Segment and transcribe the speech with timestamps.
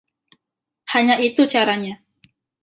[0.93, 1.95] Hanya itu caranya.